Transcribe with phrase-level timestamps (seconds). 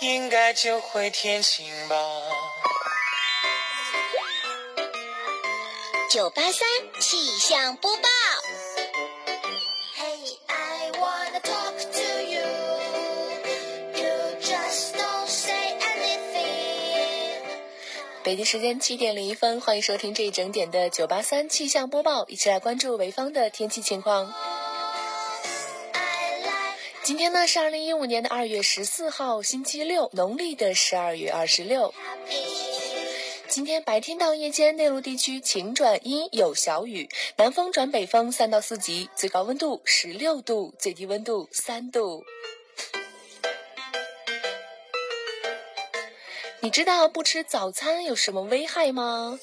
[0.00, 1.96] 应该就会天晴吧。
[6.08, 6.66] 九八三
[6.98, 8.08] 气象播报。
[18.22, 24.32] 北京时间七点零一分，欢迎收听这一整点的九八三气象播报，一起来关注潍坊的天气情况。
[27.10, 31.92] 今天呢是二零一五年的二月十四号，星期六，农历的十二月二十六。
[33.48, 42.22] 今天白天到夜间，内陆地区晴转阴，有小雨，南风转北风三到四级，最高温度十六度，最低温度三度。
[46.62, 49.38] 你知道不吃早餐有什么危害吗？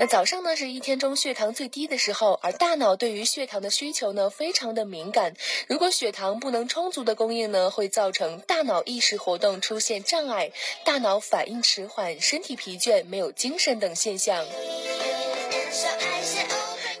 [0.00, 5.34] 那早上呢是一天中血糖最低的时候，而大脑对于血糖的需求呢非常的敏感。
[5.68, 10.50] 如果血糖不能充足的供应呢，会造成大脑意识活动出现障碍，
[10.84, 14.44] 大脑反应迟缓，身体疲倦，没有精神等现象。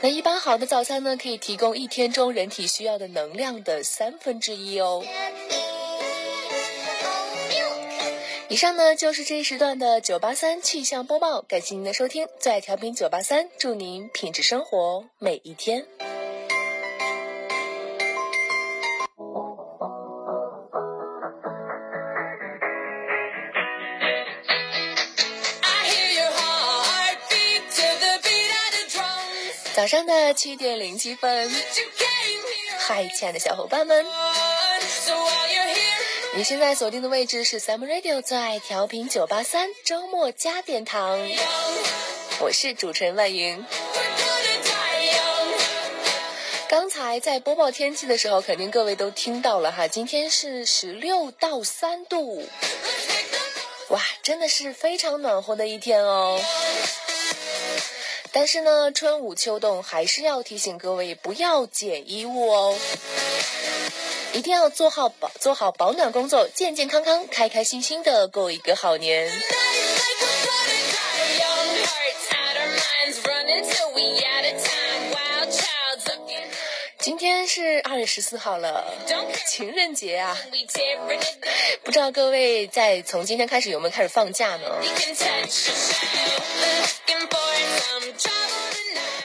[0.00, 5.04] 那一般好的早餐呢，可以提供一天中人体需要的能量的三分之一哦。
[8.56, 15.86] 以上呢就是这一时段的九八三气象播报，感谢您的收听，最爱调频九八三，祝您品质生活每一天。
[29.74, 31.50] 早上的七点零七分，
[32.78, 34.06] 嗨，亲爱的小伙伴们。
[36.36, 41.18] 你现在锁定的位置是 Sam Radio 最爱调频九八三周末加点糖，
[42.40, 43.64] 我是主持人万莹。
[46.68, 52.46] 刚才在播报天气的时候，肯定各位都听到了哈，今天是十六到三度，
[53.88, 56.38] 哇，真的是非常暖和的一天哦。
[58.30, 62.78] 但是呢，春捂秋冻，还是要提醒各位不要减衣物哦。
[64.36, 69.32] 一定要做好保做好保暖工作，健健康康、开开心心的过一个好年。
[76.98, 78.84] 今天是二月十四号了，
[79.48, 80.36] 情人节啊！
[81.82, 84.68] 不知道各位在从今天开始有没有开始放假呢？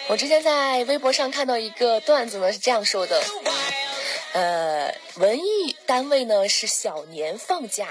[0.08, 3.22] 我之前在微博上看到一个段子呢，是这样说的。
[4.34, 7.90] 呃，文艺单位呢是小年放假，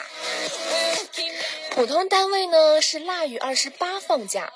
[1.70, 4.50] 普通单位呢是腊月二十八放假，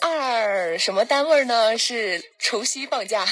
[0.00, 3.26] 二什么单位呢是除夕放假？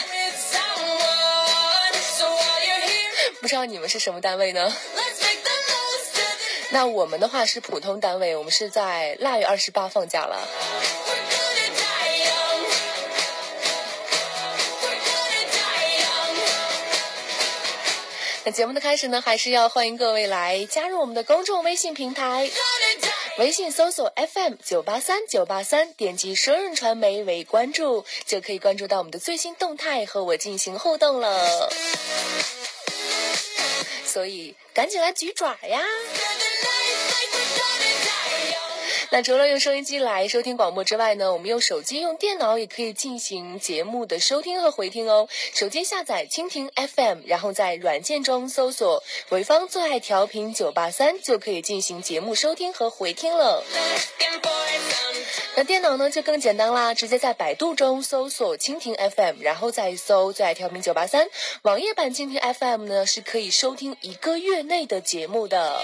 [3.41, 4.75] 不知道你们是什么单位呢？
[6.71, 10.47] 那我们的话是普通单位，我们是在腊月二十八放假了。
[18.51, 22.51] 节目的开始呢，还是要欢迎各位来加入我们的公众微信平台，
[23.39, 31.69] 微信搜索 FM 九八三九八三，点击“生人传媒”为关注，就可以关注到我们的最新动态，和我进行互动了。
[34.07, 35.83] 所以赶紧来举爪呀！
[39.11, 45.29] 那除了用收音机来收听广播之外呢，我们用手机、用电脑也可以进行节目的收听和回听哦。
[45.55, 53.65] 手机下载蜻蜓 FM，然后在软件中搜索“潍坊最爱调频九八三”，就可以进行节目收听和回听了。
[55.57, 61.29] 那电脑呢就更简单啦，直接在百度中搜索蜻蜓 FM，然后再搜“最爱调频九八三”。
[61.63, 65.81] 网页版蜻蜓 FM 呢是可以收听一个月内的节目的。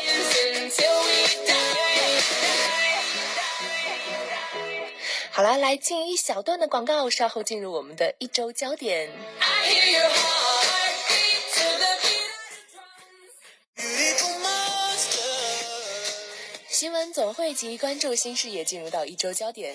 [5.37, 9.11] 好了，来进一小段的广告，稍后进入我们的一周焦点。
[16.69, 19.75] 新闻总汇集，关注新视野，进入到一周焦点。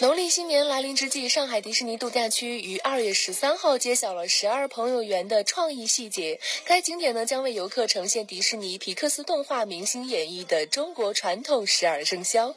[0.00, 6.40] 农历新年来临之际，上海迪士尼度假区于二月十三号揭晓了十二朋友园的创意细节。
[6.64, 12.54] 该景点呢将为游客呈现迪士尼皮克斯动画明星演绎的中国传统十二生肖。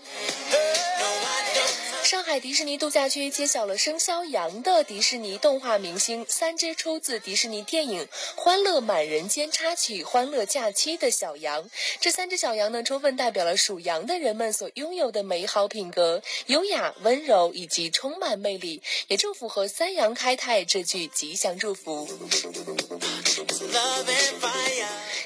[2.14, 8.06] 上海迪士尼度假区揭晓了生肖羊的迪士尼动画明星，三只出自迪士尼电影
[8.36, 11.68] 《欢乐满人间》插曲《欢乐假期》的小羊。
[12.00, 18.84] 这三只小羊呢，充分代表了属羊的人们所拥有的美好品格：优雅、温柔以及充满魅力。
[19.08, 22.08] 也正符合三羊开泰这句吉祥祝福。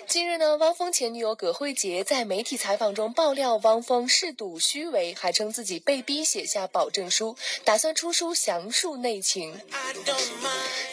[0.07, 9.59] 近日呢，汪峰前女友葛慧杰在媒体采访中爆料，汪峰嗜赌虚伪，还称自己被逼写下保证书，打算出书详述内情。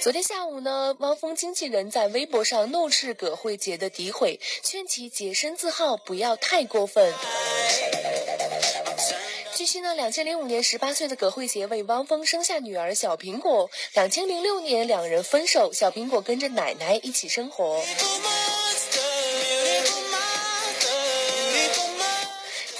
[0.00, 7.12] 昨天下午呢，汪峰经纪人在微博上怒斥葛慧杰的诋毁，劝其洁身自好，不要太过分。
[9.54, 13.70] 据悉呢，两千零五年十八岁的葛慧杰为汪峰生下女儿小苹果。
[13.92, 17.84] 两千零六年两人分手，小苹果跟着奶奶一起生活。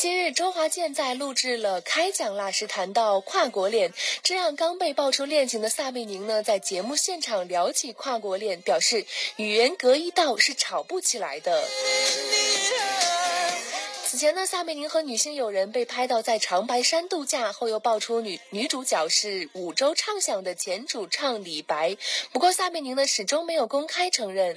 [0.05, 3.91] 今日，周华健在录制了开讲啦时谈到跨国恋，
[4.23, 9.07] 这让刚被爆出恋情的撒贝宁呢，在节目现场聊起跨国恋，表示
[9.37, 11.65] 语言隔一道是吵不起来的。
[14.15, 21.97] 此前呢，撒贝宁和女性友人被拍到在长白山度假，后又爆出女女主角是五洲唱响的前主唱李白。
[22.31, 24.57] 不过撒贝宁呢始终没有公开承认。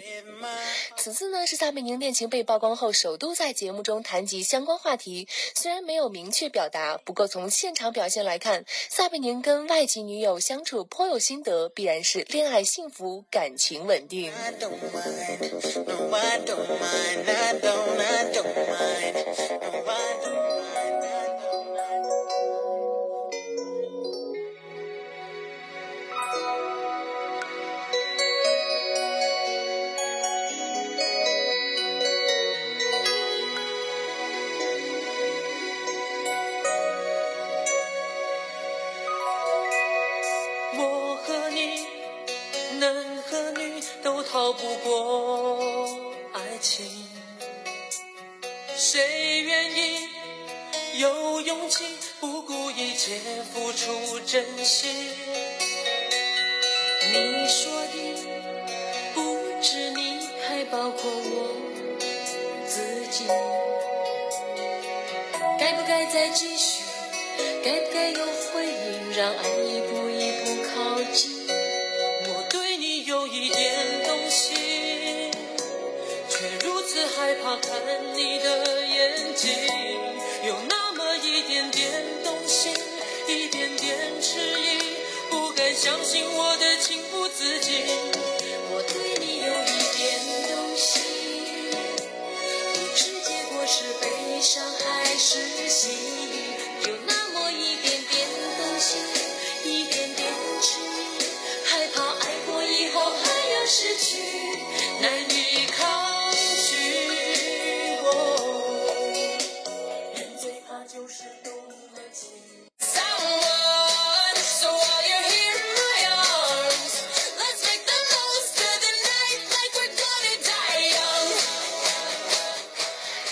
[0.96, 5.28] 此次呢是撒贝宁恋情被曝光后，首度在节目中谈及相关话题。
[5.56, 14.32] 虽然没有明确表达，不过从现场表现来看，撒贝宁跟外籍女友相处颇有心得，必然是恋爱幸福，感情稳定。
[19.50, 19.54] 我
[41.24, 41.88] 和你，
[42.82, 42.94] 男
[43.24, 45.37] 和女，都逃不过。
[54.38, 54.92] 真心？
[57.12, 57.96] 你说的
[59.16, 61.58] 不止你，还包括我
[62.68, 63.26] 自己。
[65.60, 66.84] 该不该再继续？
[67.66, 68.24] 该不该有
[68.54, 69.12] 回应？
[69.18, 71.37] 让爱一步一步靠近。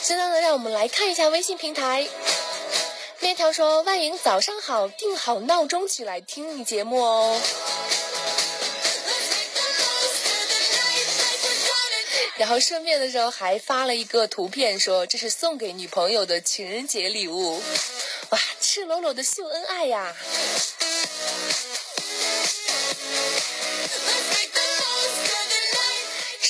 [0.02, 2.08] 现在呢，让我们来看一下微信平台。
[3.20, 7.40] 面条说：“万莹早上好，定好闹钟起来听你节目哦。”
[12.38, 17.62] 然后顺便的时候还发了一个图片，说这是送给女朋友的情人节礼物。
[18.30, 20.14] 哇，赤裸裸的秀恩爱呀！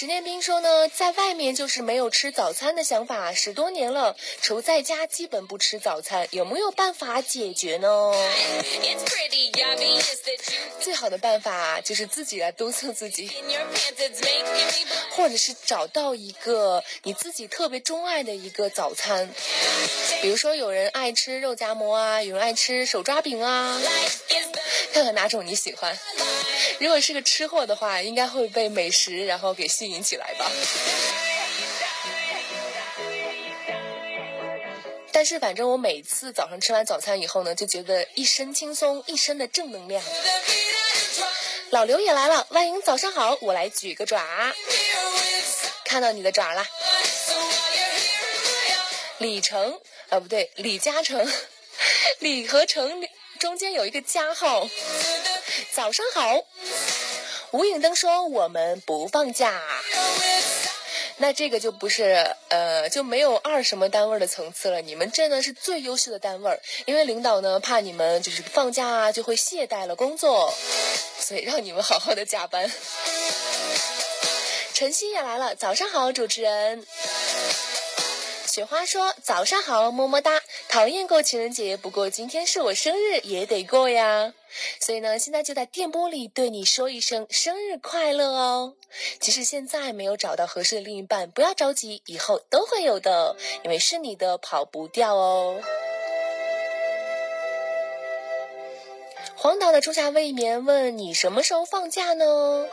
[0.06, 7.90] 石念兵说呢，在外面就是没有吃早餐的想法，十多年了，除在家基本不吃早餐，有没有办法解决呢？
[10.80, 13.31] 最好的办法就是自己来督促自己。
[15.09, 19.33] 或者是找到一个你自己特别钟爱的一个早餐。
[20.21, 23.81] 比如说，有人爱吃肉夹馍啊，有人爱吃手抓饼啊
[24.95, 25.97] 看 看哪种你喜欢。
[26.80, 30.49] 如果是个吃货的话，应该会被美食然后给吸引起来吧。
[35.11, 40.02] 但是反正我每次早上吃完早餐以后呢，就觉得一身轻松，一身的正能量。
[41.71, 44.23] 老刘也来了，万莹早上好，我来举个爪，
[45.83, 46.66] 看到你的爪了。
[49.18, 51.30] 李成，啊不对，李嘉诚，
[52.19, 53.02] 李和成
[53.45, 54.68] 中间有一个加号。
[55.71, 56.44] 早上好，
[57.52, 59.61] 吴影灯说我们不放假。
[61.18, 70.52] 那这个就不是呃就没有二什么单位的层次了，你们真的是最优秀的单位，因为领导呢怕你们就是放假啊就会懈怠了工作，
[71.19, 72.71] 所以让你们好好的加班。
[74.73, 76.83] 晨曦也来了，早上好，主持人。
[78.56, 80.42] 雪花说：“早上好，么么哒。
[80.69, 84.33] 讨厌过情人节，不过今天是我生日，也得过呀。”
[84.80, 88.76] 所以呢，现在就在电波里对你说一声生日快乐哦。
[89.19, 93.35] 即使现在没有找到合适的另一半，不要着急，以后都会有的，
[93.66, 95.59] 因为是你的，跑不掉哦。
[99.35, 102.66] 黄岛的初夏未眠问你什么时候放假呢？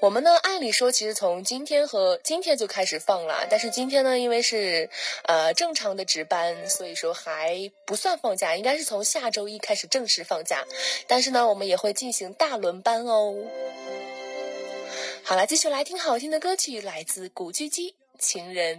[0.00, 4.88] 我们呢，按理说其实从今天和今天就开始放了，但是今天呢，因为是
[5.24, 10.64] 呃正常的值班，所以说还不算放假，应该是从下周一开始正式放假。
[11.06, 13.34] 但是呢，我们也会进行大轮班哦。
[15.24, 18.78] 好了，继续来听好听的歌曲，来自古巨基《情人》。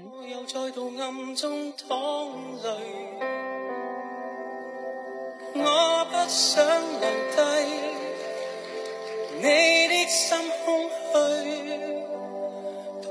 [5.55, 6.65] 我不想
[6.99, 7.98] 留低
[9.41, 9.45] 你
[9.87, 11.15] 的心空虚，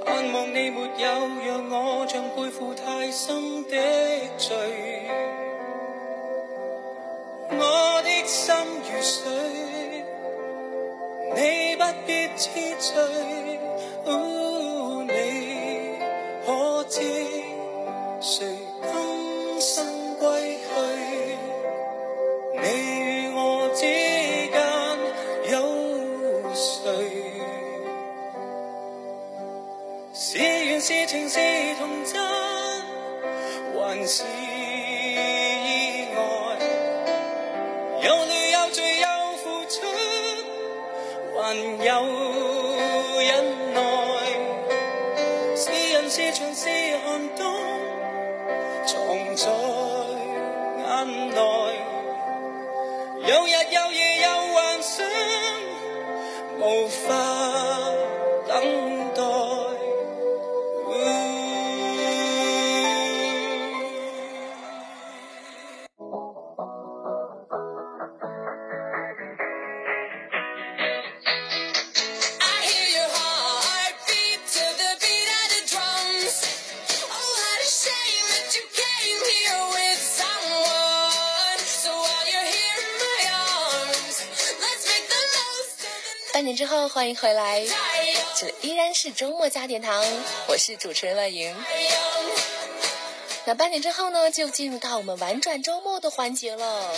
[0.04, 1.08] 盼望你没有
[1.46, 3.70] 让我像背负太深的
[4.36, 4.46] 罪。
[7.50, 8.54] 我的心
[8.84, 9.24] 如水，
[11.34, 12.92] 你不必痴醉。
[15.10, 15.12] 你
[16.44, 16.48] 可
[16.84, 17.00] 知
[18.20, 18.57] 谁
[31.26, 31.40] 是
[31.78, 32.20] 童真，
[33.72, 36.20] 还是意外？
[38.02, 39.06] 有泪有罪有
[39.38, 39.80] 付出，
[41.34, 41.90] 还有
[43.22, 43.30] 忍
[43.72, 43.80] 耐。
[45.56, 46.68] 是人是墙是
[47.04, 47.40] 寒冬，
[48.86, 48.96] 藏
[49.34, 49.46] 在
[50.84, 50.86] 眼
[51.30, 51.38] 内。
[53.26, 55.06] 有日有夜有幻想，
[56.60, 57.06] 无法
[86.98, 87.64] 欢迎回来，
[88.36, 90.04] 这依然是周末加点糖，
[90.48, 91.54] 我是主持人万莹。
[93.44, 96.92] 那八点之后呢，就进入到我们玩转周末的环节了。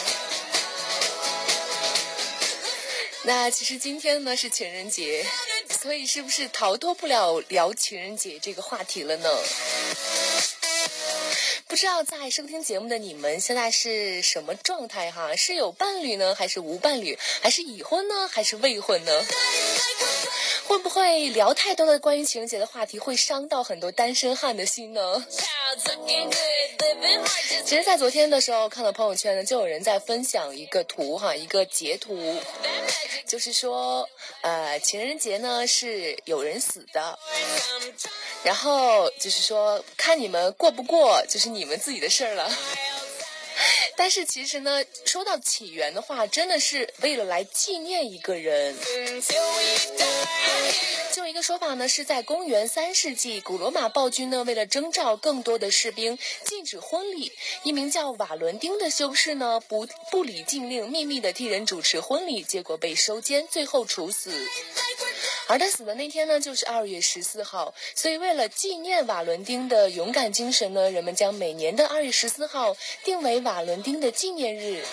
[3.25, 5.27] 那其实今天呢是情人节，
[5.83, 9.29] 所以是不是逃脱不了聊情人节这个话题了呢？
[11.71, 15.37] 不知道在收听节目的你们现在是什么状态哈？
[15.37, 17.17] 是有伴侣呢，还是无伴侣？
[17.41, 19.13] 还是已婚呢，还是未婚呢？
[20.67, 25.25] 会不会聊太多的关于情人节的话题，会伤到很多单身汉的心呢？
[27.65, 32.35] 其实，在昨天的时候看到朋友圈呢，就有人在分享一个图哈，一个截图，
[33.29, 34.09] 就是说，
[34.41, 37.17] 呃，情人节呢是有人死的，
[38.43, 42.51] 然后就是说看你们过不过，就是你们自己的事儿了。
[43.95, 48.75] 但是其实呢，说到起源的话，真的是为了来纪念一个人。
[51.13, 57.31] 就一个说法呢，是在公元三世纪，古罗马暴君呢为了征召更多的士兵，禁止婚礼。
[57.63, 64.33] 一名叫瓦伦丁的修士呢不不理禁令，秘密的替人主持婚礼，结果被收监，最后处死。
[65.51, 67.75] 而他死的那天呢，就是二月十四号。
[67.97, 74.85] 所以为了纪念瓦伦丁的勇敢精神呢，人们将每年的二月十四号定为瓦伦丁的纪念日。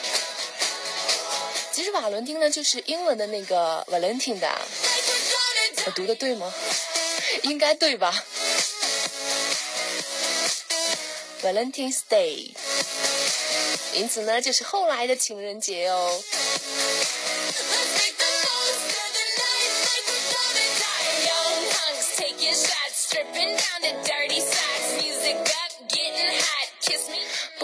[1.71, 4.51] 其实瓦伦丁呢，就是英文的那个 Valentine 的。
[5.85, 6.51] 我读的对吗？
[7.43, 8.25] 应该对吧
[11.43, 12.49] ？Valentine's Day，
[13.93, 16.19] 因此呢，就是后来的情人节哦。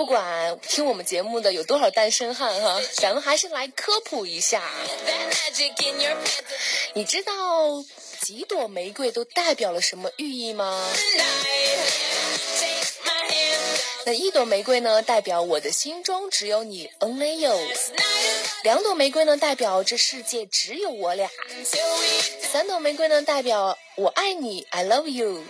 [0.03, 4.61] 不管听我们节目的有多少单身汉哈，咱们还是来科普一下。
[6.93, 7.31] 你知道
[8.19, 10.85] 几朵玫瑰都代表了什么寓意吗？
[14.05, 17.57] 那一朵玫瑰呢，代表我的心中只有你，Only you。
[18.65, 21.29] 两朵玫瑰呢，代表这世界只有我俩。
[22.51, 25.45] 三朵玫瑰呢，代表我爱你，I love you。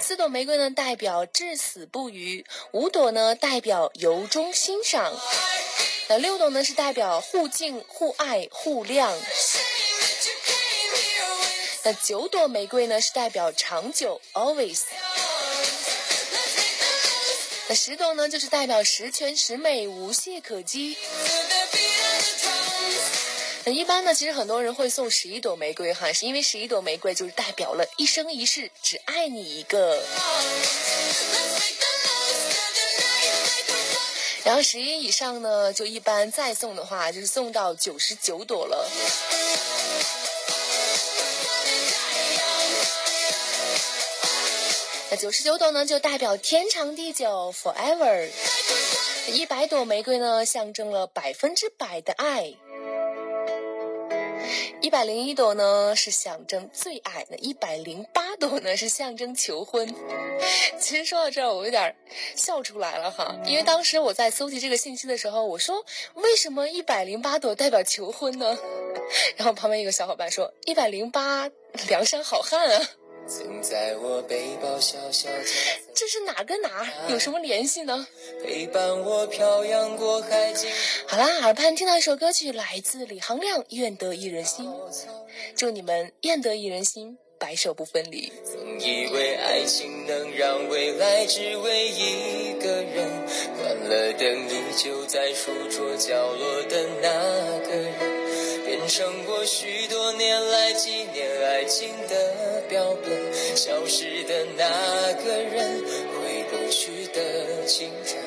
[0.00, 5.12] 四朵玫瑰呢，代表至死不渝；五朵呢，代表由衷欣赏；
[6.08, 9.12] 那六朵呢，是代表互敬、互爱、互谅；
[11.84, 14.78] 那九朵玫瑰呢，是代表长久，always；
[17.68, 20.96] 那十朵呢，就是代表十全十美、无懈可击。
[23.74, 30.02] 一般呢，其实很多人会送十一朵玫瑰哈，是因为十一朵玫瑰就是代表了一生一世只爱你一个。
[34.44, 38.88] 然后十一以上呢，就一般再送的话，就是送到九十九朵了。
[45.10, 48.28] 那九十九朵呢，就代表天长地久，forever。
[49.28, 52.54] 一百朵玫瑰呢，象征了百分之百的爱。
[54.88, 59.86] 一百零一朵呢是象征最矮的一百零八朵呢是象征求婚。
[60.80, 61.94] 其实说到这儿，我有点
[62.34, 68.58] 笑出来了哈，因为当时我在搜集这个信息的时候，我说为什么一百零八朵代表求婚呢？
[69.36, 71.50] 然后旁边一个小伙伴说一百零八，
[71.90, 72.88] 梁山好汉啊。
[73.28, 75.28] 曾在我背包小小
[75.94, 78.06] 这是哪跟哪有什么联系呢？
[78.42, 80.54] 陪伴我漂洋过海
[81.06, 84.64] 好啦，耳畔听到一首歌曲，来自李行亮，《愿得一人心》。
[85.54, 88.32] 祝你们愿得一人心，白首不分离。
[88.44, 93.26] 曾以为爱情能让未来只为一个人，
[93.58, 98.07] 关了灯依旧在书桌角落的那个人。
[98.88, 103.12] 成过许多年来纪念爱情的标本，
[103.54, 108.18] 消失的那个人，回不去的青春，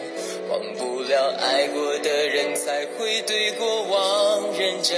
[0.49, 4.95] 忘不了爱过的人，才会对过往认真。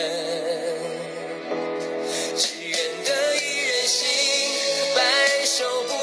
[2.35, 4.05] 只愿得一人心，
[4.93, 6.02] 白首不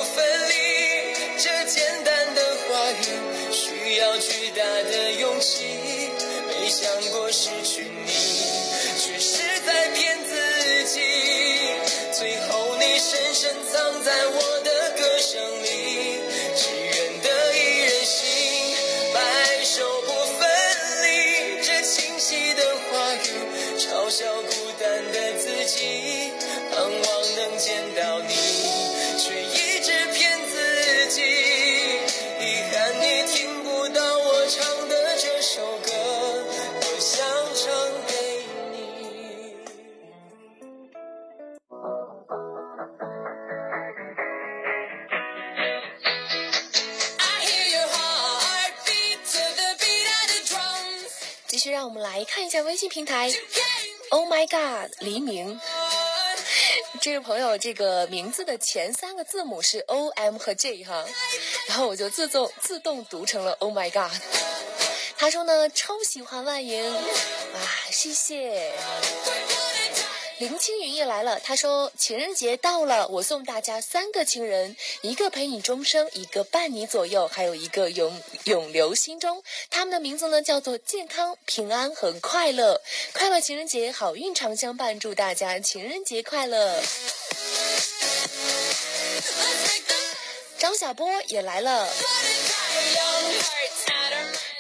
[14.11, 14.50] 藏在
[52.63, 53.31] 微信平台。
[54.11, 55.61] Oh my God，黎明，
[57.01, 61.05] 这位朋友这个名字的前三个字母是 O M 和 J 哈，
[61.69, 64.13] 然后我就自动自动读成了 Oh my God。
[65.17, 68.73] 他说呢，超喜欢万莹，哇，谢谢。
[70.41, 79.43] 林青云也来了，他说情人节到了，我送大家三个情人，一个陪你终生，一个伴你左右，还有一个永永留心中。
[79.69, 82.81] 他们的名字呢叫做健康、平安和快乐。
[83.13, 86.83] 快乐情人节，好运常相伴，祝大家情人节快乐。
[90.57, 91.87] 张小波也来了。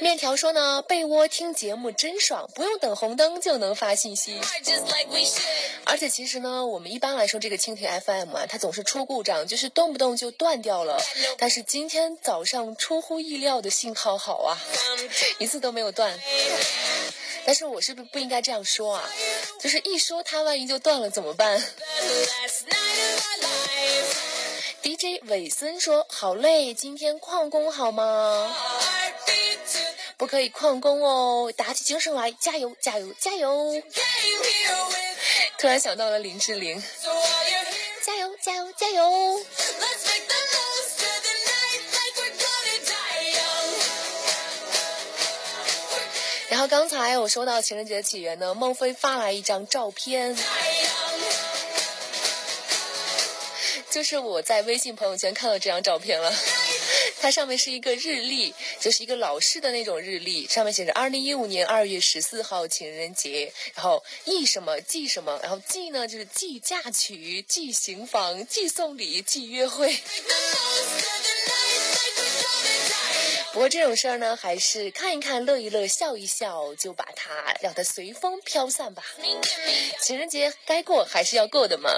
[0.01, 4.41] 面条说呢，被窝听节目真爽，不用等红灯就能发信息。
[5.85, 10.99] 而且其实呢，我们一般来说这个蜻蜓 FM 啊，它总是出故障，就是动不动就断掉了。
[11.37, 14.57] 但是今天早上出乎意料的信号好啊，
[15.39, 16.19] 一次都没有断。
[17.45, 19.11] 但是我是不是不应该这样说啊？
[19.61, 21.63] 就是一说它万一就断了怎么办
[24.83, 28.57] ？DJ 韦森说：“好累，今天旷工好吗？”
[30.21, 33.83] 不可以旷工哦，打起精神来，加油加油加油！
[35.57, 36.79] 突然想到了林志玲，
[38.03, 39.43] 加油加油加油！
[46.51, 50.37] 然后刚才我收到情人节的起源呢，孟非发来一张照片。
[53.89, 56.31] 就是我在微信朋友圈看到这张照片了，
[57.21, 69.95] 它上面是一个日历，就是一个老式的那种日历，上面写着二零一五年二月十四号情人节，然后忆什么记什么，然后记呢就是记嫁娶、记行房、记送礼、记约会。
[73.53, 79.03] 不过这种事儿呢，还是看一看、乐一乐、笑一笑，就把它让它随风飘散吧。
[80.01, 81.91] 情人节该过还是要过的嘛。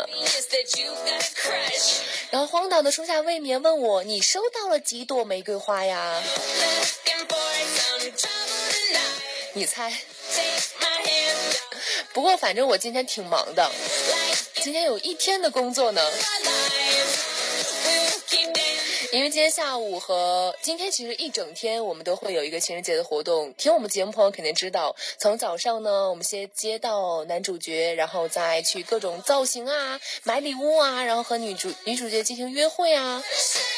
[2.30, 6.22] 然后荒岛的初夏未眠问我：“你收到了几朵玫瑰花呀？”
[9.52, 9.92] 你猜？
[12.14, 13.70] 不过反正我今天挺忙的，
[14.62, 16.00] 今天有一天的工作呢。
[19.12, 23.52] 因为今天下午和今天其实一整天，我们都会有一个情人节的活动。
[23.58, 33.22] 听我们节目朋友肯定知道，从早上呢，我们先接到男主角，然后再去各种造型啊、买礼物啊，然后和女主女主角进行约会啊，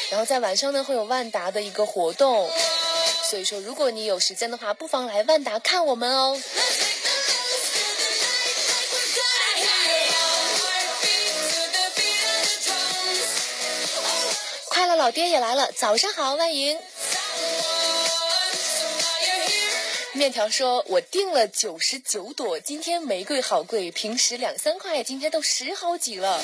[0.09, 2.49] 然后在晚上呢会有万达的一个活动。
[3.29, 6.39] 所以说，如果你有时间的话，不妨来万达看我们哦。
[15.05, 16.79] 老爹也来了，早上好，万迎。
[20.13, 26.41] 面条说：“我订了九十九朵，今天玫瑰好贵，平时两三块，今天都十好几了。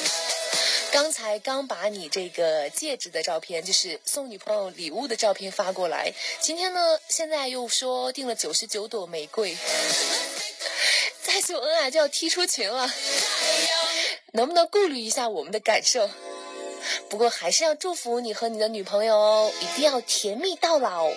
[0.92, 9.58] 刚才刚把你这个戒指的照片，就是送女朋友礼物的照片发过来，今天呢，现在又说订了九十九朵玫瑰，
[11.24, 12.94] 再秀恩爱就要踢出群了，
[14.34, 16.08] 能不能顾虑一下我们的感受？”
[17.10, 21.08] 不过还是要祝福你和你的女朋友哦，一定要甜蜜到老。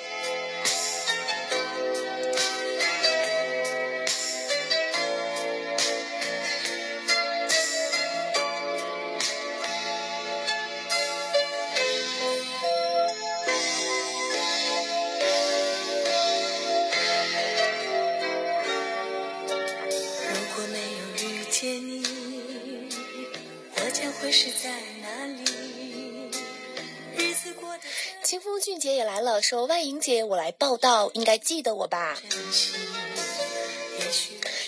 [28.85, 32.19] 清风俊杰也来了，说万莹姐我来报道，应该记得我吧？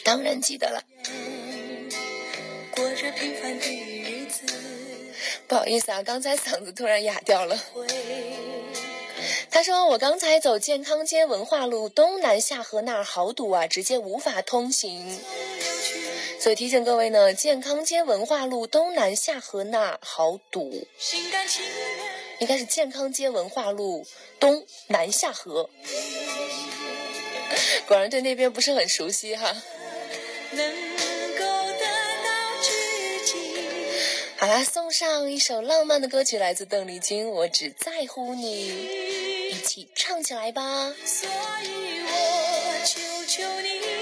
[0.05, 0.83] 当然记得了。
[2.75, 4.47] 过着平凡的日子，
[5.47, 7.59] 不好意思啊，刚才嗓子突然哑掉了。
[9.51, 15.21] 他说我刚才走健康街文化路东南下河那儿好堵啊，直接无法通行。
[16.41, 20.87] 所以提醒各位呢，健康街文化路东南下河那儿好堵。
[20.99, 21.86] 心甘情愿。
[22.39, 24.07] 应该是健康街文化路
[24.39, 25.71] 东南下河。
[27.87, 29.57] 果然对那边不是很熟悉哈。
[30.53, 30.73] 能
[31.39, 31.87] 够得
[32.25, 32.71] 到知
[33.25, 33.35] 己，
[34.39, 38.71] 好啦，送上一首浪漫的歌曲，来自邓丽君，《我只在乎你》，
[39.51, 40.95] 一起唱起来吧。
[41.05, 43.96] 所以我求求你，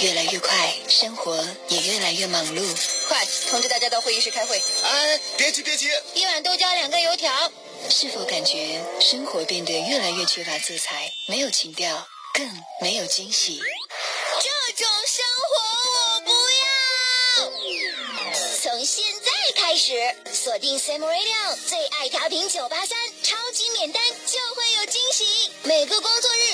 [0.00, 1.36] 越来越快，生活
[1.68, 2.62] 也越来越忙碌。
[3.08, 4.62] 快通知大家到会议室开会。
[4.84, 7.52] 哎，别急别急，一碗豆浆，两个油条。
[7.90, 12.48] 是否感觉生活变得越来越缺乏色彩，没有情调，更
[12.80, 13.60] 没有惊喜？
[14.40, 15.56] 这种生活
[16.14, 16.68] 我不要。
[18.60, 19.30] 从现在
[19.60, 26.47] 开始，锁定 Sam Radio 最爱调频九八三，超级免单就会有惊喜，每个工作日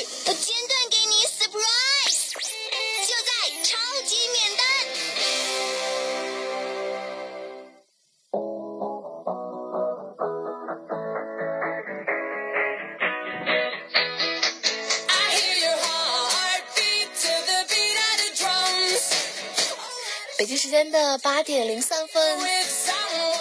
[21.34, 22.38] 八点零三分，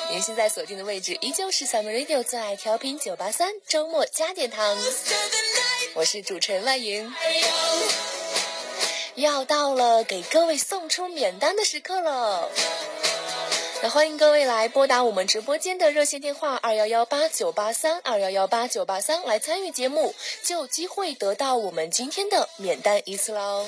[0.10, 4.75] 您现在锁定的位置依旧是 Summer Radio 最爱调频九八三周末加点糖，
[5.93, 7.13] 我是主持人万莹。
[9.13, 12.49] 要到了给各位送出免单的时刻了。
[13.84, 23.67] 那欢迎各位来拨打我们直播间的热线电话二幺幺八九八三二幺幺八九八三来参与节目，就有机会得到我们今天的免单一次喽。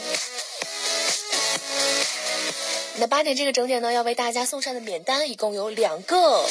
[2.97, 6.45] 那八点这个整点呢，要为大家送上的免单一共有两个。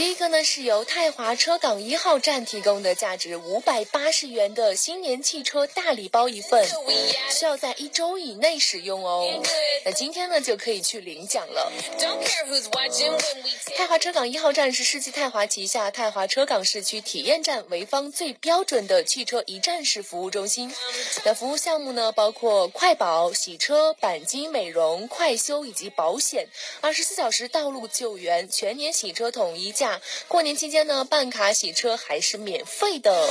[0.00, 6.66] 第一个呢是由泰华车港一号站提供的价值五百八十元的新年汽车大礼包一份，
[7.30, 9.30] 需要在一周以内使用哦。
[9.84, 11.70] 那今天呢就可以去领奖了。
[13.76, 20.74] 泰华车港一号站是世纪泰华旗下泰华车港市区体验站潍坊最标准的汽车一站式服务中心。
[21.26, 26.48] 那服务项目呢包括快保、洗车、钣金美容、快修以及保险，
[26.80, 29.89] 二十四小时道路救援，全年洗车统一价。
[30.28, 33.30] 过年期间呢，办卡洗车还是免费的。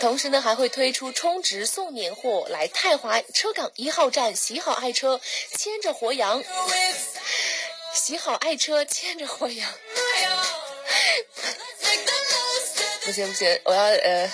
[0.00, 5.20] 同时呢，还会推出充值送年货，来泰华车港一号站洗好爱车，
[5.56, 6.42] 牵着活羊。
[7.94, 9.72] 洗好爱车，牵着活羊。
[13.04, 14.30] 不行不行，我要呃，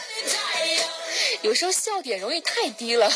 [1.42, 3.12] 有时候笑点容易太低了。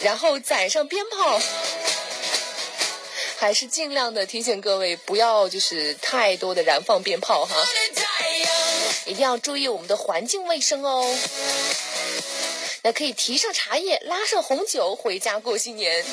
[0.00, 1.40] 然后载上鞭炮。
[3.36, 7.54] 还是尽量的提醒各位，不要就是太多的燃放鞭炮哈，
[9.06, 11.04] 一定要注意我们的环境卫生哦。
[12.82, 16.04] 那可以提上茶叶，拉上红酒，回家过新年。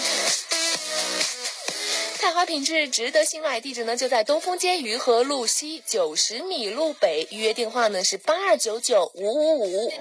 [2.20, 9.94] 泰华品质值得信赖，地址呢就在东风街余河路西九十米路北，预约电话呢是八二九九五五五。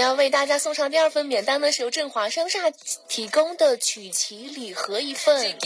[0.00, 2.70] 要为大家送上第二份免单呢，是由振华商厦
[3.08, 5.56] 提供的曲奇礼盒一份。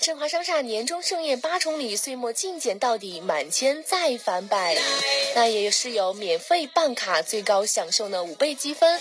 [0.00, 4.76] 振华商厦年终盛宴八重礼，岁末尽减到底，满千再返百。
[5.34, 9.00] 那也是有免费办卡，最高享受呢五倍积分，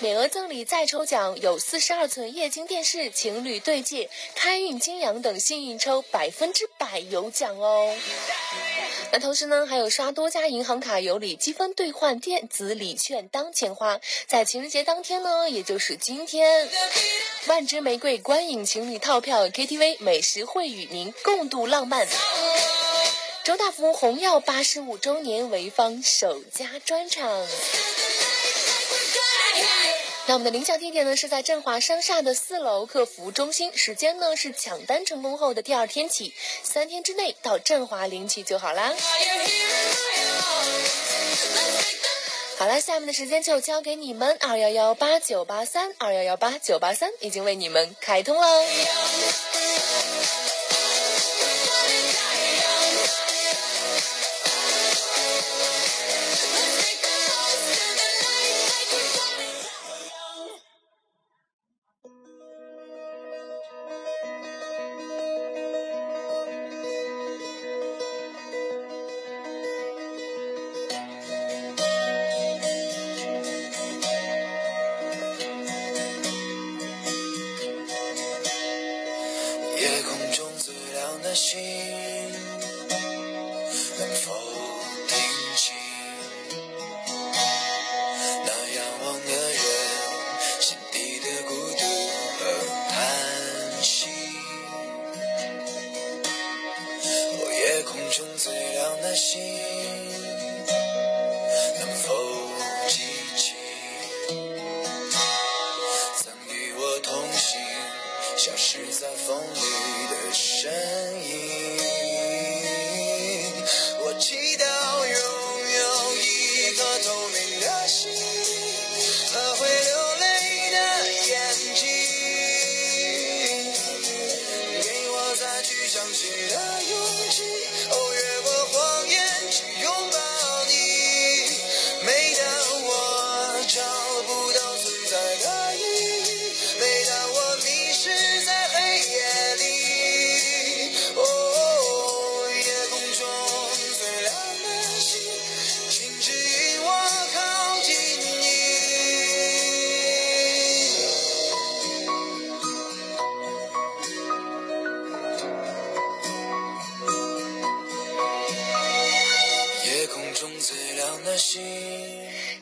[0.00, 7.94] 免额赠礼再抽奖，有四十二寸液晶电视、情侣对戒、开运金羊等幸运抽，百分之百有奖哦。
[9.10, 13.98] 那同时呢，还有刷多家银行卡有礼，积分兑换电子礼券当钱花。
[14.26, 16.68] 在情人节当天呢，也就是今天，
[17.46, 22.06] 万支玫瑰观影情侣套票、KTV 美食会与您共度浪漫。
[23.44, 27.46] 周大福红耀八十五周年潍坊首家专场。
[30.28, 38.92] 那我们的领奖地点呢是在振华商厦的四楼客服中心，时间呢是抢单成功后的第二天起，三天之内到振华领取就好啦。
[42.58, 48.46] 好了，下面的时间就交给你们，二幺幺八九八三，二幺幺八九八三已经为你们开通了。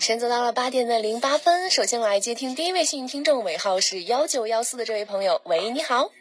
[0.06, 5.42] 先走到了八点的零八分，首先来接听第一位幸运听众，尾号是幺九幺四的这位朋友。
[5.46, 6.12] 喂，你好。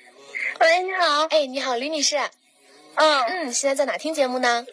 [0.59, 1.25] 喂，你好。
[1.25, 2.17] 哎，你好，李女士。
[2.95, 4.65] 嗯嗯，现在在哪听节目呢？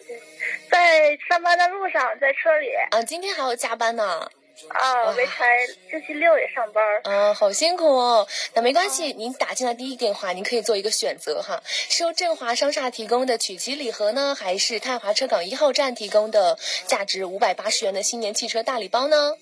[0.71, 2.69] 在上班的路上，在车里。
[2.89, 4.31] 啊，今天还要加班呢。
[4.69, 6.83] 啊，我没才星期六也上班。
[7.03, 8.27] 啊，好辛苦哦。
[8.53, 19.35] 那没关系，您打进来第一电话，您可以做一个选择哈，是由振华商厦提供的曲奇礼盒呢，还是泰华车港一号站提供的价值五百八十元的新年汽车大礼包呢？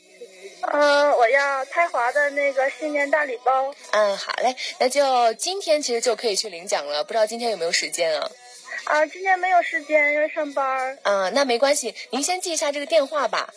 [0.72, 3.74] 嗯，我要泰华的那个新年大礼包。
[3.92, 8.30] 嗯，好嘞，那就今天其实就可以去领奖了，不知道今天有没有时间啊？
[8.86, 10.98] 啊，今天没有时间，要上班。
[11.04, 13.54] 啊，那没关系，您先记一下这个电话吧。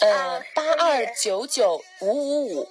[0.00, 2.68] 呃，八二九九五五五。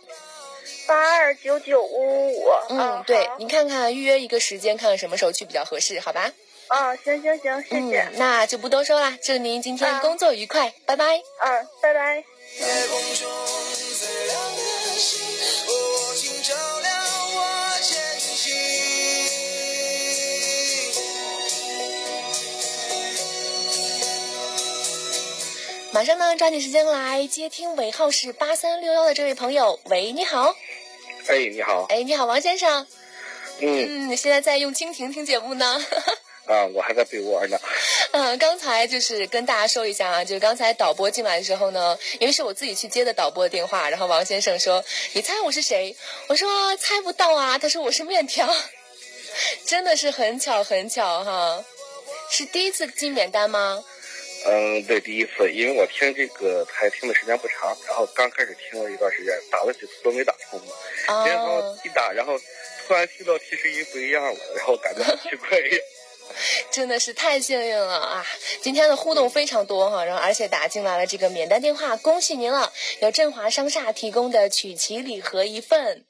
[0.87, 2.49] 八二九九五五五。
[2.69, 6.31] 嗯，对，您看看预约一个时间，看看什么时候去比较合适，好吧？
[6.67, 8.01] 啊，行行行，谢谢。
[8.01, 11.17] 嗯，那就不多说了，祝您今天工作愉快，拜拜。
[11.17, 12.23] 嗯，拜拜。
[25.97, 29.79] 马上呢，抓紧时间来接听尾号是八三六幺的这位朋友。
[29.85, 30.55] 喂，你好。
[31.27, 31.87] 哎，你好。
[31.89, 32.85] 哎，你好，王先生。
[33.61, 34.11] 嗯。
[34.11, 35.83] 嗯，现在在用蜻蜓听节目呢。
[36.45, 37.57] 啊，我还在被窝呢。
[38.11, 45.95] 嗯， 刚才就是跟大家说一下啊，就是刚才导播进来的时候呢，因为是我自己去接的导播的电话，然后王先生说：“你猜我是谁？”
[46.29, 48.47] 我说：“猜不到啊。”他说：“我是面条。
[49.65, 51.65] ”真的是很巧很巧哈，
[52.29, 53.83] 是第一次进免单吗？
[54.49, 62.39] 嗯，对，第一次，因为我听这个台听的时间不长，然后刚开始听了一段时间，打了几次都没打通嘛，然后一打，然后
[62.87, 65.59] 突然听到提示音不一样了，然后感觉很奇怪。
[66.71, 68.25] 真的是太幸运了啊！
[68.61, 76.05] 今天的互动非常多哈，然后而且打进来了这个免单电话，恭喜您了，有振华商厦提供的曲奇礼盒一份，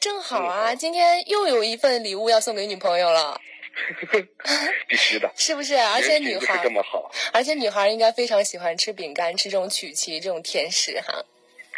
[0.00, 3.40] 正好啊，今天又有一份礼物要送给女朋友了。
[4.88, 5.74] 必须的， 是不是？
[5.74, 11.24] 而且女孩这么好，而且女孩应该非常喜欢吃饼干，吃这种曲奇这种甜食哈。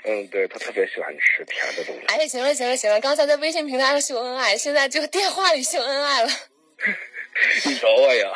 [0.05, 2.07] 嗯，对，她特别喜欢吃甜的东西。
[2.07, 6.29] 哎，行了行了行了，刚才在微信平台上秀恩爱，现在就电话里秀恩爱了。
[7.65, 8.29] 你找我呀？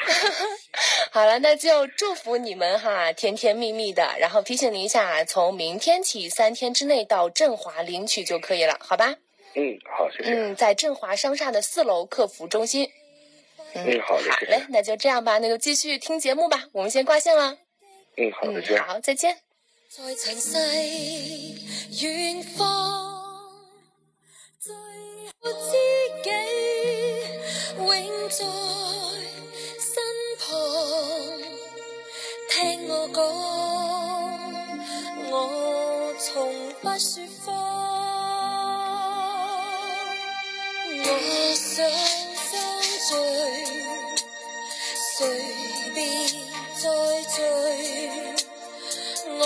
[1.10, 4.14] 好了，那就祝福你们哈，甜甜蜜蜜的。
[4.18, 9.16] 然后提醒您一下，从明天起三天之内到振华领取就可以了，好吧？
[9.54, 10.30] 嗯，好，谢谢。
[10.30, 12.90] 嗯，在振华商厦的四楼客服中心。
[13.76, 17.58] 嗯，好的，好嘞，那就这样吧，那就继续听节目吧，我们先挂线了。
[18.16, 18.82] 嗯，好的，见。
[18.82, 19.36] 好，再见。
[19.90, 20.58] 在尘世
[22.02, 23.50] 远方，
[24.58, 25.72] 最好知
[26.22, 26.30] 己
[27.78, 27.86] 永
[28.28, 28.44] 在
[29.78, 29.94] 身
[30.38, 30.50] 旁，
[32.50, 33.16] 听我讲，
[35.30, 35.34] 我
[36.18, 37.54] 从不说谎，
[41.04, 42.25] 我想。
[43.08, 43.14] 随
[45.94, 46.28] 便
[46.74, 46.90] 再
[47.30, 47.38] 聚，
[49.28, 49.42] 我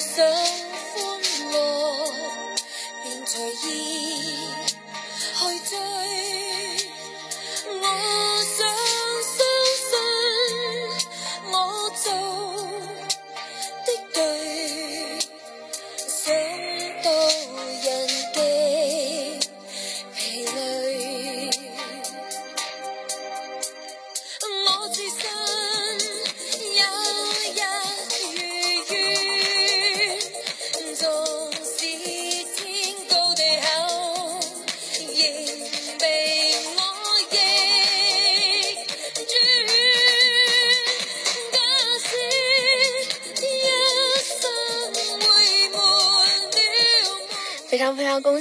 [0.00, 0.24] 想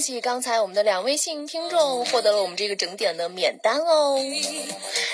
[0.03, 4.19] 喜刚才我们的两位幸运听众获得了我们这个整点的免单哦。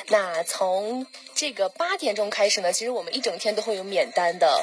[0.07, 4.59] 那从这个八点钟开始呢，其实我们一整天都会有免单的，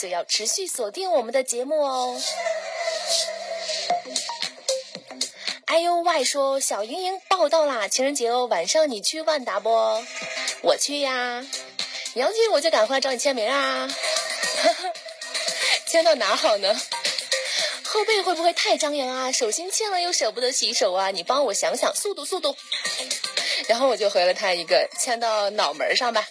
[0.00, 2.18] 所以要持续锁定我们的节目哦。
[5.66, 9.68] 哎呦喂说小莹莹报道啦，情人节哦，晚上你去万达不？
[10.62, 11.46] 我去呀，
[12.14, 13.86] 你要去我就赶快来找你签名啊。
[15.86, 16.74] 签到哪好呢？
[17.96, 19.32] 后背会不会太张扬啊？
[19.32, 21.10] 手心欠了又舍不得洗手啊？
[21.10, 22.54] 你帮我想想，速度速度。
[23.68, 26.22] 然后我就回了他一个，牵到脑门上吧。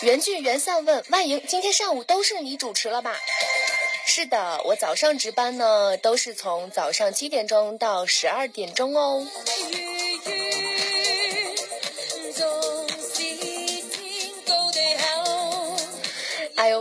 [0.00, 3.16] 原剧原散问万莹，今天上午都是你主持了吧？
[4.04, 9.24] 是的，我早上值班呢，都是从早上七点钟到十二点钟哦。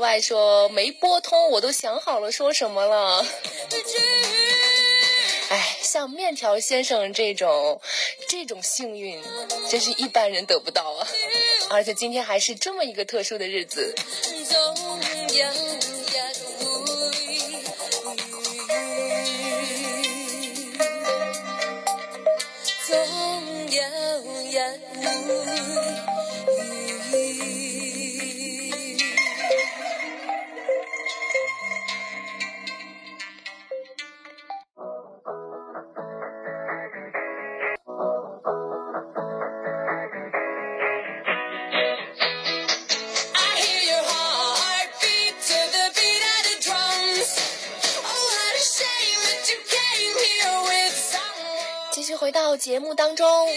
[0.02, 3.26] 哎呦喂，说没拨通，我都想好了说什么了。
[5.50, 7.80] 哎，像面条先生这种
[8.28, 9.22] 这种幸运，
[9.70, 11.08] 真是一般人得不到啊！
[11.70, 13.94] 而且今天还是这么一个特殊的日子。
[52.02, 53.48] 继续回到节目当中，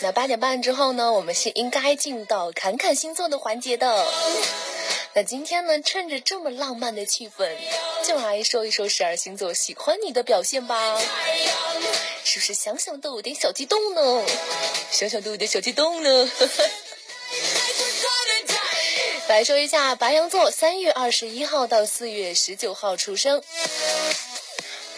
[0.00, 4.06] 那八点半之后呢，我们是应该进入到侃侃星座的环节的。
[5.12, 7.46] 那今天呢，趁着这么浪漫的气氛，
[8.06, 10.98] 就来说一说十二星座喜欢你的表现吧。
[12.24, 14.24] 是不是想想都有点小激动呢？
[14.90, 16.32] 想想都有点小激动呢。
[19.28, 23.42] 来说一下白羊座，三月二十一号到四月十九号出生。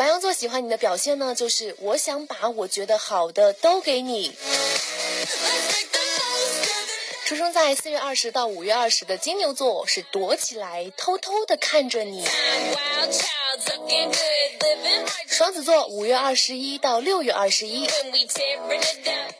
[0.01, 4.35] 白羊座喜欢你的表现呢，就是我想把我觉得好的都给你。
[7.27, 12.27] 出生在四月二十到五月二十的金牛座是躲起来偷偷的看着你。
[15.27, 17.87] 双子座五月二十一到六月二十一，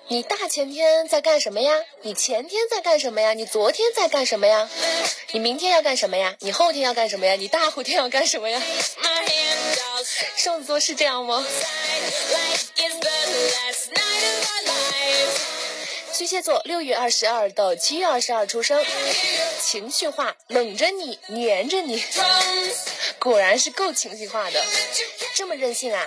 [0.09, 1.73] 你大前天在干什么呀？
[2.03, 3.33] 你前天在干什么呀？
[3.33, 4.69] 你昨天在干什么呀？
[5.33, 6.37] 你明天要干什么呀？
[6.41, 7.35] 你后天要干什么呀？
[7.37, 8.63] 你大后天要干什么呀？
[10.37, 11.45] 双子座是这样吗？
[16.13, 18.85] 巨蟹座六月二十二到七月二十二出生，
[19.63, 22.05] 情绪化，冷着你，黏着你，
[23.19, 24.63] 果然是够情绪化的，
[25.35, 26.07] 这么任性啊！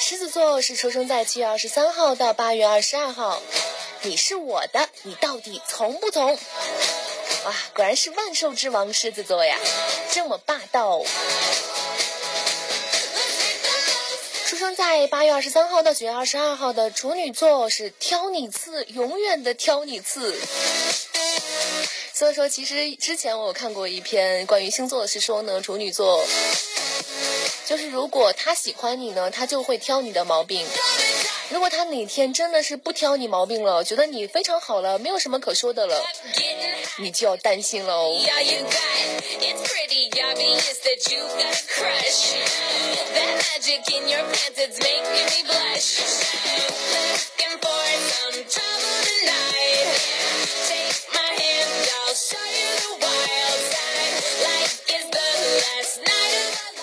[0.00, 3.40] 狮子座是出生在七月二十三号到八月二十二号，
[4.02, 6.36] 你是我的，你到底从不从？
[7.44, 9.56] 哇，果然是万兽之王狮子座呀，
[10.12, 11.00] 这么霸道。
[14.46, 20.38] 出生在八月二十三号到九月二十二号的处女座是挑你刺，永远的挑你刺。
[22.12, 26.22] 所以说，其实之前我有看过一篇关于星座的，是说呢，处女座
[27.64, 30.66] 就是如果他喜欢你呢，他就会挑你的毛病。
[31.50, 36.00] 如果他哪天真的是不挑你毛病了，觉得你非常好了，没有什么可说的了，
[36.98, 38.16] 你就要担心了哦。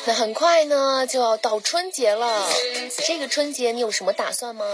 [0.07, 2.49] 那很快呢，就要到春节了。
[3.05, 4.65] 这个春节你有什么打算吗？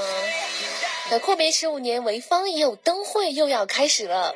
[1.10, 4.36] 那阔别十五年，潍坊也有灯会又要开始了。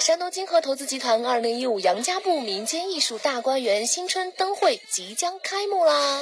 [0.00, 6.20] 山东金河投资集团二零一五杨家埠民间艺术大观园新春灯会即将开幕啦！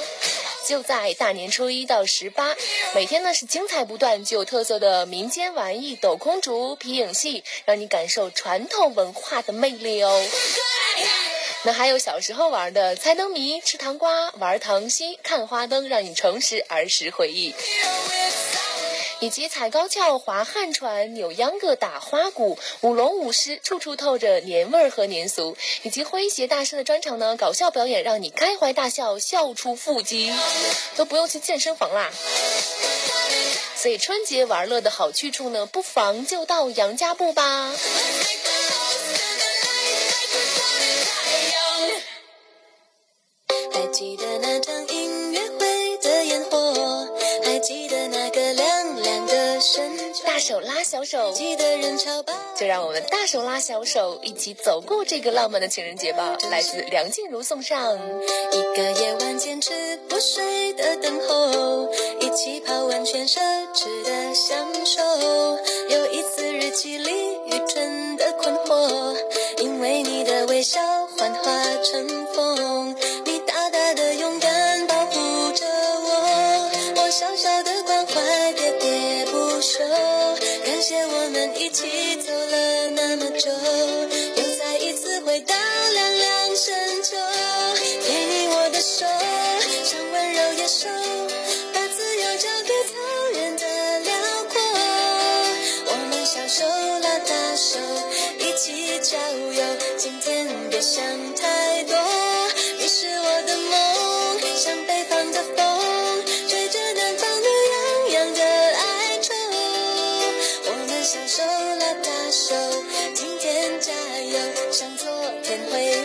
[0.67, 2.55] 就在大年初一到十八，
[2.93, 10.23] 每天呢是精彩不断，具有特色的民间玩意、斗空竹、皮影戏，让你感受传统文化的魅力哦。
[11.63, 17.53] 那还有小时候玩的猜灯谜、吃糖瓜、玩糖稀、看花灯，让你重拾儿时回忆；
[19.19, 30.33] 以及踩高跷、划旱船、扭秧歌、打花鼓、舞龙舞狮，处处透着年味儿和年俗；以及诙谐大师的专场呢，搞笑表演让你开怀大笑，笑出腹肌，
[30.95, 32.09] 都不用去健身房啦。
[33.75, 37.71] 所以春节玩乐的好去处呢，不妨就到杨家埠吧。
[43.87, 47.07] 记得那场音乐会的烟火，
[47.43, 50.23] 还记得那个亮亮的深秋。
[50.25, 52.33] 大手拉小手，记得人潮把。
[52.55, 56.37] 就让我们大手拉小手，一起走过这个浪漫的情人节吧。
[56.49, 57.97] 来自梁静茹送上。
[58.51, 63.39] 一个夜晚坚持不睡的等候，一起泡温泉奢
[63.73, 65.01] 侈的享受，
[65.89, 67.11] 有一次日记里
[67.45, 69.15] 愚蠢的困惑，
[69.57, 70.79] 因为你的微笑
[71.17, 71.41] 幻化
[71.83, 72.95] 成风。
[80.81, 85.53] 感谢我们一起走了那么久，又再一次回到
[85.93, 87.15] 凉凉深秋。
[88.03, 89.05] 给你我的手，
[89.83, 90.89] 像温柔野兽，
[91.71, 92.97] 把自由交给草
[93.35, 94.11] 原的辽
[94.49, 94.59] 阔。
[95.85, 97.77] 我们小手拉大手，
[98.39, 99.19] 一起郊
[99.53, 99.63] 游，
[99.97, 100.81] 今天别。
[100.81, 101.05] 想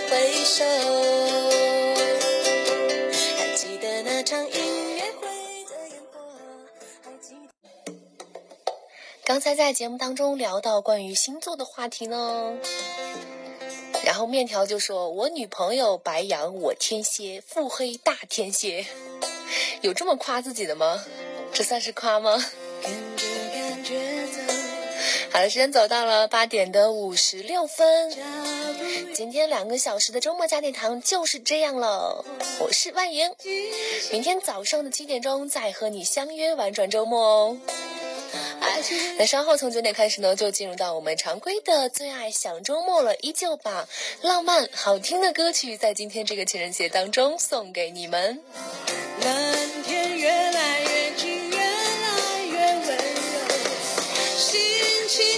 [0.08, 0.64] 回首。
[3.36, 5.26] 还记得那场音乐会
[5.64, 6.20] 的烟火，
[7.02, 7.92] 还记得。
[9.24, 12.54] 刚才在节目当中聊到关于星座的话题呢，
[14.04, 18.86] 然后面条就说：“我女朋友白羊，我天蝎，腹黑大天蝎，
[19.80, 21.02] 有这么夸自己的吗？
[21.52, 22.40] 这算是夸吗？”，
[25.36, 28.10] 好了，时间走到了八点的五十六分，
[29.12, 32.24] 今天两个小时的周末加点糖就是这样了。
[32.58, 33.30] 我是万莹，
[34.10, 37.58] 明天早上的七点钟再和你相约玩转周末哦。
[39.18, 43.86] 那稍后从九点开始呢，就进入到我们常规的最爱想周末了，依旧把
[44.22, 48.40] 浪漫好听的歌曲在今天这个情人节当中送给你们。
[49.20, 51.35] 蓝天越来越近，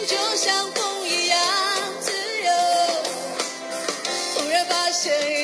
[0.09, 1.39] 就像风一样
[2.01, 2.11] 自
[2.43, 2.51] 由。
[4.37, 5.38] 忽然发现